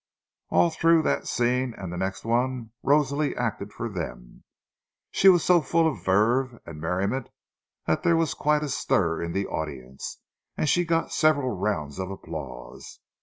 All 0.49 0.71
through 0.71 1.03
that 1.03 1.27
scene 1.27 1.75
and 1.77 1.93
the 1.93 1.97
next 1.97 2.25
one 2.25 2.71
Rosalie 2.81 3.35
acted 3.37 3.71
for 3.71 3.87
them; 3.87 4.43
she 5.11 5.29
was 5.29 5.43
so 5.43 5.61
full 5.61 5.87
of 5.87 6.03
verve 6.03 6.59
and 6.65 6.81
merriment 6.81 7.29
that 7.85 8.01
there 8.01 8.17
was 8.17 8.33
quite 8.33 8.63
a 8.63 8.69
stir 8.69 9.21
in 9.21 9.33
the 9.33 9.45
audience, 9.45 10.17
and 10.57 10.67
she 10.67 10.85
got 10.85 11.13
several 11.13 11.51
rounds 11.55 11.99
of 11.99 12.09
applause. 12.09 12.99